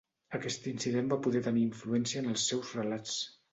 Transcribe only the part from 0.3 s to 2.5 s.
Aquest incident va poder tenir influència en els